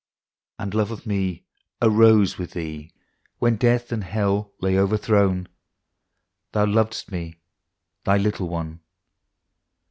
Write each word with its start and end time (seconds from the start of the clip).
And 0.57 0.73
love 0.73 0.89
of 0.89 1.05
me 1.05 1.45
arose 1.79 2.39
with 2.39 2.53
Thee 2.53 2.91
When 3.37 3.55
death 3.55 3.91
and 3.91 4.03
hell 4.03 4.51
lay 4.59 4.75
overthrown: 4.75 5.47
Thou 6.53 6.65
lovedst 6.65 7.11
me 7.11 7.35
Thy 8.03 8.17
little 8.17 8.49
one. 8.49 8.79